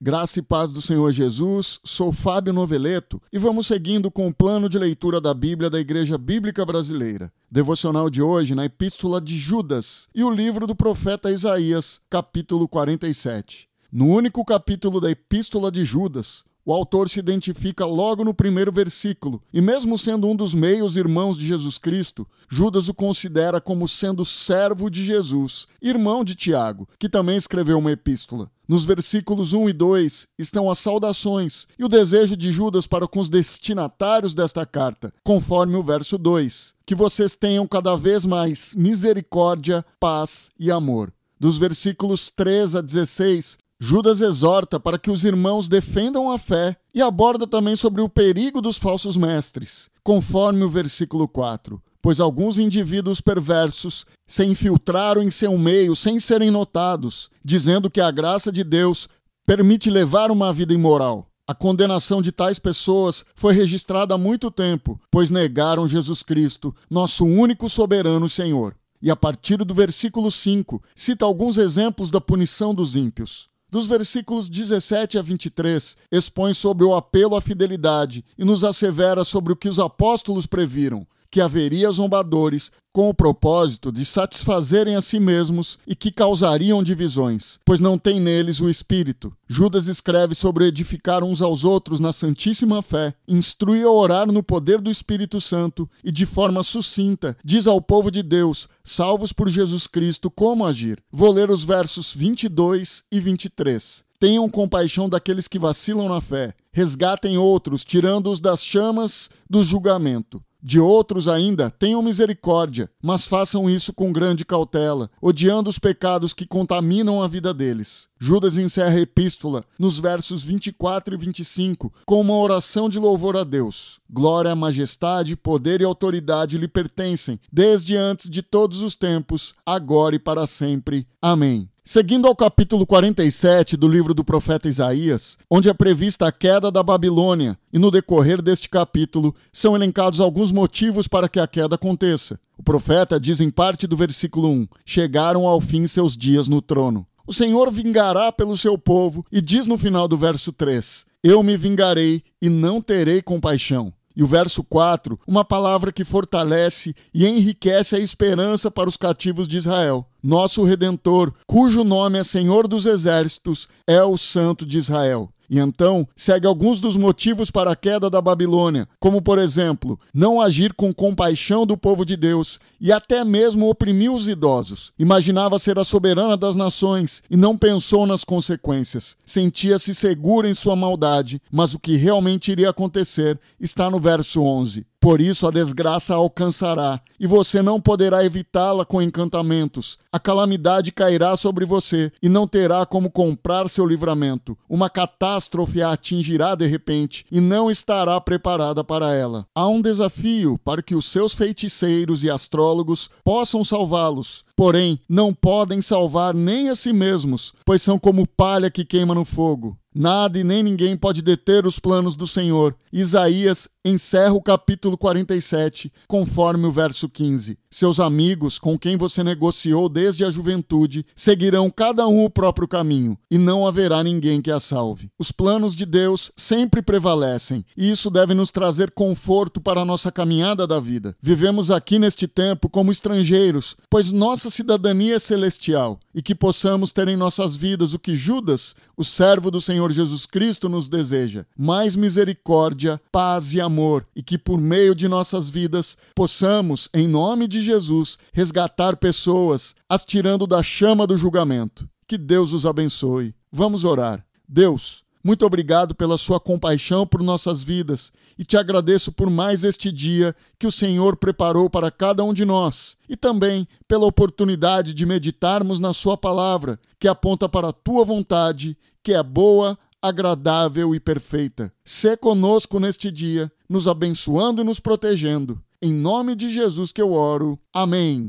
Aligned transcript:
Graça 0.00 0.38
e 0.38 0.42
paz 0.42 0.72
do 0.72 0.80
Senhor 0.80 1.10
Jesus, 1.10 1.80
sou 1.82 2.12
Fábio 2.12 2.52
Noveleto 2.52 3.20
e 3.32 3.38
vamos 3.38 3.66
seguindo 3.66 4.12
com 4.12 4.28
o 4.28 4.32
plano 4.32 4.68
de 4.68 4.78
leitura 4.78 5.20
da 5.20 5.34
Bíblia 5.34 5.68
da 5.68 5.80
Igreja 5.80 6.16
Bíblica 6.16 6.64
Brasileira. 6.64 7.32
Devocional 7.50 8.08
de 8.08 8.22
hoje 8.22 8.54
na 8.54 8.64
Epístola 8.64 9.20
de 9.20 9.36
Judas 9.36 10.06
e 10.14 10.22
o 10.22 10.30
livro 10.30 10.68
do 10.68 10.76
profeta 10.76 11.32
Isaías, 11.32 12.00
capítulo 12.08 12.68
47. 12.68 13.68
No 13.90 14.06
único 14.06 14.44
capítulo 14.44 15.00
da 15.00 15.10
Epístola 15.10 15.68
de 15.68 15.84
Judas, 15.84 16.44
o 16.68 16.72
autor 16.74 17.08
se 17.08 17.18
identifica 17.18 17.86
logo 17.86 18.22
no 18.22 18.34
primeiro 18.34 18.70
versículo, 18.70 19.42
e 19.50 19.58
mesmo 19.58 19.96
sendo 19.96 20.28
um 20.28 20.36
dos 20.36 20.52
meios 20.52 20.98
irmãos 20.98 21.38
de 21.38 21.46
Jesus 21.46 21.78
Cristo, 21.78 22.28
Judas 22.46 22.90
o 22.90 22.94
considera 22.94 23.58
como 23.58 23.88
sendo 23.88 24.22
servo 24.22 24.90
de 24.90 25.02
Jesus, 25.02 25.66
irmão 25.80 26.22
de 26.22 26.34
Tiago, 26.34 26.86
que 26.98 27.08
também 27.08 27.38
escreveu 27.38 27.78
uma 27.78 27.90
epístola. 27.90 28.50
Nos 28.68 28.84
versículos 28.84 29.54
1 29.54 29.70
e 29.70 29.72
2 29.72 30.28
estão 30.38 30.70
as 30.70 30.78
saudações 30.78 31.66
e 31.78 31.86
o 31.86 31.88
desejo 31.88 32.36
de 32.36 32.52
Judas 32.52 32.86
para 32.86 33.08
com 33.08 33.20
os 33.20 33.30
destinatários 33.30 34.34
desta 34.34 34.66
carta, 34.66 35.10
conforme 35.24 35.74
o 35.74 35.82
verso 35.82 36.18
2: 36.18 36.74
que 36.84 36.94
vocês 36.94 37.34
tenham 37.34 37.66
cada 37.66 37.96
vez 37.96 38.26
mais 38.26 38.74
misericórdia, 38.74 39.82
paz 39.98 40.50
e 40.60 40.70
amor. 40.70 41.14
Dos 41.40 41.56
versículos 41.56 42.28
3 42.28 42.74
a 42.74 42.82
16, 42.82 43.56
Judas 43.80 44.20
exorta 44.20 44.80
para 44.80 44.98
que 44.98 45.10
os 45.10 45.24
irmãos 45.24 45.68
defendam 45.68 46.32
a 46.32 46.36
fé 46.36 46.76
e 46.92 47.00
aborda 47.00 47.46
também 47.46 47.76
sobre 47.76 48.02
o 48.02 48.08
perigo 48.08 48.60
dos 48.60 48.76
falsos 48.76 49.16
mestres, 49.16 49.88
conforme 50.02 50.64
o 50.64 50.68
versículo 50.68 51.28
4. 51.28 51.80
Pois 52.02 52.18
alguns 52.18 52.58
indivíduos 52.58 53.20
perversos 53.20 54.04
se 54.26 54.44
infiltraram 54.44 55.22
em 55.22 55.30
seu 55.30 55.56
meio 55.56 55.94
sem 55.94 56.18
serem 56.18 56.50
notados, 56.50 57.30
dizendo 57.44 57.88
que 57.88 58.00
a 58.00 58.10
graça 58.10 58.50
de 58.50 58.64
Deus 58.64 59.08
permite 59.46 59.90
levar 59.90 60.32
uma 60.32 60.52
vida 60.52 60.74
imoral. 60.74 61.28
A 61.46 61.54
condenação 61.54 62.20
de 62.20 62.32
tais 62.32 62.58
pessoas 62.58 63.24
foi 63.34 63.54
registrada 63.54 64.12
há 64.12 64.18
muito 64.18 64.50
tempo, 64.50 65.00
pois 65.08 65.30
negaram 65.30 65.86
Jesus 65.86 66.24
Cristo, 66.24 66.74
nosso 66.90 67.24
único 67.24 67.68
soberano 67.68 68.28
Senhor. 68.28 68.74
E 69.00 69.08
a 69.08 69.14
partir 69.14 69.58
do 69.58 69.72
versículo 69.72 70.32
5, 70.32 70.82
cita 70.96 71.24
alguns 71.24 71.56
exemplos 71.56 72.10
da 72.10 72.20
punição 72.20 72.74
dos 72.74 72.96
ímpios. 72.96 73.48
Dos 73.70 73.86
versículos 73.86 74.48
17 74.48 75.18
a 75.18 75.22
23, 75.22 75.96
expõe 76.10 76.54
sobre 76.54 76.86
o 76.86 76.94
apelo 76.94 77.36
à 77.36 77.40
fidelidade 77.40 78.24
e 78.38 78.44
nos 78.44 78.64
assevera 78.64 79.26
sobre 79.26 79.52
o 79.52 79.56
que 79.56 79.68
os 79.68 79.78
apóstolos 79.78 80.46
previram, 80.46 81.06
que 81.30 81.40
haveria 81.40 81.90
zombadores 81.90 82.70
com 82.92 83.08
o 83.08 83.14
propósito 83.14 83.92
de 83.92 84.04
satisfazerem 84.04 84.96
a 84.96 85.00
si 85.00 85.20
mesmos 85.20 85.78
e 85.86 85.94
que 85.94 86.10
causariam 86.10 86.82
divisões, 86.82 87.60
pois 87.64 87.78
não 87.78 87.96
tem 87.96 88.18
neles 88.18 88.60
o 88.60 88.68
espírito. 88.68 89.32
Judas 89.46 89.86
escreve 89.86 90.34
sobre 90.34 90.66
edificar 90.66 91.22
uns 91.22 91.40
aos 91.40 91.62
outros 91.62 92.00
na 92.00 92.12
santíssima 92.12 92.82
fé, 92.82 93.14
instrui 93.28 93.84
a 93.84 93.90
orar 93.90 94.26
no 94.26 94.42
poder 94.42 94.80
do 94.80 94.90
Espírito 94.90 95.40
Santo 95.40 95.88
e 96.02 96.10
de 96.10 96.26
forma 96.26 96.64
sucinta 96.64 97.36
diz 97.44 97.66
ao 97.66 97.80
povo 97.80 98.10
de 98.10 98.22
Deus, 98.22 98.68
salvos 98.82 99.32
por 99.32 99.48
Jesus 99.48 99.86
Cristo, 99.86 100.30
como 100.30 100.66
agir. 100.66 101.00
Vou 101.12 101.32
ler 101.32 101.50
os 101.50 101.64
versos 101.64 102.12
22 102.12 103.04
e 103.12 103.20
23. 103.20 104.02
Tenham 104.18 104.48
compaixão 104.48 105.08
daqueles 105.08 105.46
que 105.46 105.60
vacilam 105.60 106.08
na 106.08 106.20
fé. 106.20 106.52
Resgatem 106.72 107.38
outros, 107.38 107.84
tirando-os 107.84 108.40
das 108.40 108.64
chamas 108.64 109.30
do 109.48 109.62
julgamento. 109.62 110.42
De 110.60 110.80
outros 110.80 111.28
ainda, 111.28 111.70
tenham 111.70 112.02
misericórdia, 112.02 112.90
mas 113.00 113.24
façam 113.24 113.70
isso 113.70 113.92
com 113.92 114.12
grande 114.12 114.44
cautela, 114.44 115.08
odiando 115.22 115.70
os 115.70 115.78
pecados 115.78 116.34
que 116.34 116.46
contaminam 116.46 117.22
a 117.22 117.28
vida 117.28 117.54
deles. 117.54 118.08
Judas 118.18 118.58
encerra 118.58 118.96
a 118.96 119.00
epístola 119.00 119.64
nos 119.78 120.00
versos 120.00 120.42
24 120.42 121.14
e 121.14 121.16
25 121.16 121.92
com 122.04 122.20
uma 122.20 122.36
oração 122.36 122.88
de 122.88 122.98
louvor 122.98 123.36
a 123.36 123.44
Deus. 123.44 124.00
Glória, 124.10 124.54
majestade, 124.56 125.36
poder 125.36 125.80
e 125.80 125.84
autoridade 125.84 126.58
lhe 126.58 126.66
pertencem, 126.66 127.38
desde 127.52 127.96
antes 127.96 128.28
de 128.28 128.42
todos 128.42 128.80
os 128.80 128.96
tempos, 128.96 129.54
agora 129.64 130.16
e 130.16 130.18
para 130.18 130.46
sempre. 130.46 131.06
Amém. 131.22 131.68
Seguindo 131.90 132.28
ao 132.28 132.36
capítulo 132.36 132.86
47 132.86 133.74
do 133.74 133.88
livro 133.88 134.12
do 134.12 134.22
profeta 134.22 134.68
Isaías, 134.68 135.38
onde 135.50 135.70
é 135.70 135.72
prevista 135.72 136.26
a 136.26 136.30
queda 136.30 136.70
da 136.70 136.82
Babilônia, 136.82 137.58
e 137.72 137.78
no 137.78 137.90
decorrer 137.90 138.42
deste 138.42 138.68
capítulo 138.68 139.34
são 139.50 139.74
elencados 139.74 140.20
alguns 140.20 140.52
motivos 140.52 141.08
para 141.08 141.30
que 141.30 141.40
a 141.40 141.46
queda 141.46 141.76
aconteça. 141.76 142.38
O 142.58 142.62
profeta 142.62 143.18
diz 143.18 143.40
em 143.40 143.50
parte 143.50 143.86
do 143.86 143.96
versículo 143.96 144.50
1: 144.50 144.68
Chegaram 144.84 145.46
ao 145.46 145.62
fim 145.62 145.86
seus 145.86 146.14
dias 146.14 146.46
no 146.46 146.60
trono. 146.60 147.06
O 147.26 147.32
Senhor 147.32 147.70
vingará 147.70 148.30
pelo 148.30 148.54
seu 148.54 148.76
povo, 148.76 149.24
e 149.32 149.40
diz 149.40 149.66
no 149.66 149.78
final 149.78 150.06
do 150.06 150.18
verso 150.18 150.52
3: 150.52 151.06
Eu 151.24 151.42
me 151.42 151.56
vingarei 151.56 152.22
e 152.38 152.50
não 152.50 152.82
terei 152.82 153.22
compaixão. 153.22 153.94
E 154.18 154.22
o 154.24 154.26
verso 154.26 154.64
4, 154.64 155.16
uma 155.24 155.44
palavra 155.44 155.92
que 155.92 156.04
fortalece 156.04 156.92
e 157.14 157.24
enriquece 157.24 157.94
a 157.94 158.00
esperança 158.00 158.68
para 158.68 158.88
os 158.88 158.96
cativos 158.96 159.46
de 159.46 159.56
Israel. 159.56 160.04
Nosso 160.20 160.64
Redentor, 160.64 161.32
cujo 161.46 161.84
nome 161.84 162.18
é 162.18 162.24
Senhor 162.24 162.66
dos 162.66 162.84
Exércitos, 162.84 163.68
é 163.86 164.02
o 164.02 164.16
Santo 164.18 164.66
de 164.66 164.76
Israel. 164.76 165.32
E 165.48 165.58
então 165.58 166.06
segue 166.14 166.46
alguns 166.46 166.80
dos 166.80 166.96
motivos 166.96 167.50
para 167.50 167.72
a 167.72 167.76
queda 167.76 168.10
da 168.10 168.20
Babilônia, 168.20 168.88
como 169.00 169.22
por 169.22 169.38
exemplo, 169.38 169.98
não 170.12 170.40
agir 170.40 170.72
com 170.74 170.92
compaixão 170.92 171.66
do 171.66 171.76
povo 171.76 172.04
de 172.04 172.16
Deus 172.16 172.58
e 172.80 172.92
até 172.92 173.24
mesmo 173.24 173.68
oprimir 173.68 174.12
os 174.12 174.28
idosos. 174.28 174.92
Imaginava 174.98 175.58
ser 175.58 175.78
a 175.78 175.84
soberana 175.84 176.36
das 176.36 176.54
nações 176.54 177.22
e 177.30 177.36
não 177.36 177.56
pensou 177.56 178.06
nas 178.06 178.24
consequências. 178.24 179.16
Sentia-se 179.24 179.94
segura 179.94 180.48
em 180.48 180.54
sua 180.54 180.76
maldade, 180.76 181.40
mas 181.50 181.74
o 181.74 181.78
que 181.78 181.96
realmente 181.96 182.52
iria 182.52 182.70
acontecer 182.70 183.38
está 183.60 183.90
no 183.90 183.98
verso 183.98 184.42
11. 184.42 184.86
Por 185.08 185.22
isso 185.22 185.46
a 185.46 185.50
desgraça 185.50 186.14
alcançará, 186.14 187.00
e 187.18 187.26
você 187.26 187.62
não 187.62 187.80
poderá 187.80 188.22
evitá-la 188.26 188.84
com 188.84 189.00
encantamentos. 189.00 189.98
A 190.12 190.20
calamidade 190.20 190.92
cairá 190.92 191.34
sobre 191.34 191.64
você, 191.64 192.12
e 192.22 192.28
não 192.28 192.46
terá 192.46 192.84
como 192.84 193.10
comprar 193.10 193.70
seu 193.70 193.86
livramento. 193.86 194.54
Uma 194.68 194.90
catástrofe 194.90 195.80
a 195.80 195.92
atingirá 195.92 196.54
de 196.54 196.66
repente, 196.66 197.24
e 197.32 197.40
não 197.40 197.70
estará 197.70 198.20
preparada 198.20 198.84
para 198.84 199.14
ela. 199.14 199.46
Há 199.54 199.66
um 199.66 199.80
desafio 199.80 200.60
para 200.62 200.82
que 200.82 200.94
os 200.94 201.10
seus 201.10 201.32
feiticeiros 201.32 202.22
e 202.22 202.28
astrólogos 202.28 203.08
possam 203.24 203.64
salvá-los 203.64 204.44
porém 204.58 204.98
não 205.08 205.32
podem 205.32 205.80
salvar 205.80 206.34
nem 206.34 206.68
a 206.68 206.74
si 206.74 206.92
mesmos, 206.92 207.52
pois 207.64 207.80
são 207.80 207.96
como 207.96 208.26
palha 208.26 208.68
que 208.68 208.84
queima 208.84 209.14
no 209.14 209.24
fogo. 209.24 209.78
Nada 210.00 210.38
e 210.38 210.44
nem 210.44 210.62
ninguém 210.62 210.96
pode 210.96 211.20
deter 211.20 211.66
os 211.66 211.80
planos 211.80 212.14
do 212.14 212.24
Senhor. 212.24 212.76
Isaías 212.92 213.68
encerra 213.84 214.32
o 214.32 214.40
capítulo 214.40 214.96
47, 214.96 215.92
conforme 216.06 216.66
o 216.66 216.70
verso 216.70 217.08
15. 217.08 217.58
Seus 217.70 217.98
amigos, 217.98 218.58
com 218.58 218.78
quem 218.78 218.96
você 218.96 219.24
negociou 219.24 219.88
desde 219.88 220.24
a 220.24 220.30
juventude, 220.30 221.04
seguirão 221.16 221.70
cada 221.70 222.06
um 222.06 222.24
o 222.24 222.30
próprio 222.30 222.68
caminho, 222.68 223.18
e 223.30 223.36
não 223.36 223.66
haverá 223.66 224.02
ninguém 224.02 224.40
que 224.40 224.50
a 224.50 224.60
salve. 224.60 225.10
Os 225.18 225.32
planos 225.32 225.74
de 225.74 225.84
Deus 225.84 226.30
sempre 226.36 226.80
prevalecem, 226.80 227.64
e 227.76 227.90
isso 227.90 228.10
deve 228.10 228.34
nos 228.34 228.50
trazer 228.50 228.90
conforto 228.92 229.60
para 229.60 229.80
a 229.80 229.84
nossa 229.84 230.12
caminhada 230.12 230.66
da 230.66 230.78
vida. 230.78 231.16
Vivemos 231.20 231.70
aqui 231.70 231.98
neste 231.98 232.26
tempo 232.26 232.68
como 232.68 232.92
estrangeiros, 232.92 233.76
pois 233.90 234.10
nossa 234.12 234.48
cidadania 234.48 235.16
é 235.16 235.18
celestial, 235.18 235.98
e 236.18 236.22
que 236.22 236.34
possamos 236.34 236.90
ter 236.90 237.06
em 237.06 237.16
nossas 237.16 237.54
vidas 237.54 237.94
o 237.94 237.98
que 237.98 238.16
Judas, 238.16 238.74
o 238.96 239.04
servo 239.04 239.52
do 239.52 239.60
Senhor 239.60 239.92
Jesus 239.92 240.26
Cristo, 240.26 240.68
nos 240.68 240.88
deseja: 240.88 241.46
mais 241.56 241.94
misericórdia, 241.94 243.00
paz 243.12 243.54
e 243.54 243.60
amor, 243.60 244.04
e 244.16 244.20
que 244.20 244.36
por 244.36 244.58
meio 244.60 244.96
de 244.96 245.06
nossas 245.06 245.48
vidas 245.48 245.96
possamos, 246.16 246.88
em 246.92 247.06
nome 247.06 247.46
de 247.46 247.62
Jesus, 247.62 248.18
resgatar 248.32 248.96
pessoas, 248.96 249.76
as 249.88 250.04
tirando 250.04 250.44
da 250.44 250.60
chama 250.60 251.06
do 251.06 251.16
julgamento. 251.16 251.88
Que 252.08 252.18
Deus 252.18 252.52
os 252.52 252.66
abençoe. 252.66 253.32
Vamos 253.52 253.84
orar. 253.84 254.26
Deus, 254.48 255.04
muito 255.22 255.44
obrigado 255.44 255.94
pela 255.94 256.16
sua 256.16 256.38
compaixão 256.38 257.06
por 257.06 257.22
nossas 257.22 257.62
vidas 257.62 258.12
e 258.38 258.44
te 258.44 258.56
agradeço 258.56 259.10
por 259.10 259.28
mais 259.28 259.64
este 259.64 259.90
dia 259.90 260.34
que 260.58 260.66
o 260.66 260.72
Senhor 260.72 261.16
preparou 261.16 261.68
para 261.68 261.90
cada 261.90 262.22
um 262.22 262.32
de 262.32 262.44
nós 262.44 262.96
e 263.08 263.16
também 263.16 263.66
pela 263.86 264.06
oportunidade 264.06 264.94
de 264.94 265.04
meditarmos 265.04 265.80
na 265.80 265.92
Sua 265.92 266.16
palavra, 266.16 266.78
que 267.00 267.08
aponta 267.08 267.48
para 267.48 267.68
a 267.68 267.72
tua 267.72 268.04
vontade, 268.04 268.76
que 269.02 269.12
é 269.12 269.22
boa, 269.22 269.76
agradável 270.00 270.94
e 270.94 271.00
perfeita. 271.00 271.72
Sê 271.84 272.16
conosco 272.16 272.78
neste 272.78 273.10
dia, 273.10 273.50
nos 273.68 273.88
abençoando 273.88 274.62
e 274.62 274.64
nos 274.64 274.78
protegendo. 274.78 275.60
Em 275.82 275.92
nome 275.92 276.34
de 276.34 276.50
Jesus 276.50 276.92
que 276.92 277.02
eu 277.02 277.12
oro. 277.12 277.58
Amém. 277.72 278.26